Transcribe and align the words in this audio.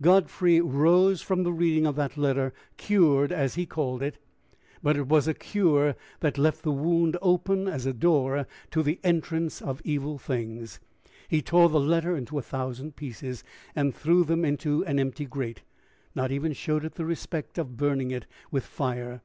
Godfrey 0.00 0.62
rose 0.62 1.20
form 1.20 1.42
the 1.42 1.52
reading 1.52 1.84
of 1.86 1.94
that 1.96 2.16
letter 2.16 2.54
cured, 2.78 3.30
as 3.30 3.54
he 3.54 3.66
called 3.66 4.02
it. 4.02 4.16
But 4.82 4.96
it 4.96 5.08
was 5.08 5.28
a 5.28 5.34
cure 5.34 5.94
that 6.20 6.38
left 6.38 6.62
the 6.62 6.72
wound 6.72 7.18
open 7.20 7.68
as 7.68 7.84
a 7.84 7.92
door 7.92 8.46
to 8.70 8.82
the 8.82 8.98
entrance 9.04 9.60
of 9.60 9.82
evil 9.84 10.16
things. 10.16 10.80
He 11.28 11.42
tore 11.42 11.68
the 11.68 11.78
letter 11.80 12.16
into 12.16 12.38
a 12.38 12.40
thousand 12.40 12.96
pieces, 12.96 13.44
and 13.76 13.94
throw 13.94 14.24
them 14.24 14.42
into 14.42 14.84
the 14.84 14.98
empty 14.98 15.26
grate 15.26 15.60
not 16.14 16.32
even 16.32 16.54
showed 16.54 16.86
it 16.86 16.94
the 16.94 17.04
respect 17.04 17.58
of 17.58 17.76
burning 17.76 18.10
it 18.10 18.24
with 18.50 18.64
fire. 18.64 19.20